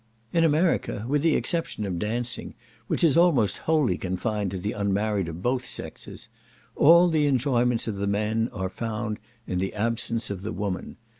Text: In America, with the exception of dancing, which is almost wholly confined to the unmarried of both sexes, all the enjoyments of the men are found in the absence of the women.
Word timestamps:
In 0.33 0.43
America, 0.43 1.05
with 1.07 1.21
the 1.21 1.35
exception 1.35 1.85
of 1.85 1.99
dancing, 1.99 2.55
which 2.87 3.03
is 3.03 3.15
almost 3.17 3.59
wholly 3.69 3.99
confined 3.99 4.49
to 4.49 4.57
the 4.57 4.71
unmarried 4.71 5.27
of 5.29 5.43
both 5.43 5.63
sexes, 5.63 6.27
all 6.75 7.07
the 7.07 7.27
enjoyments 7.27 7.87
of 7.87 7.97
the 7.97 8.07
men 8.07 8.49
are 8.51 8.67
found 8.67 9.19
in 9.45 9.59
the 9.59 9.75
absence 9.75 10.31
of 10.31 10.41
the 10.41 10.53
women. 10.53 10.95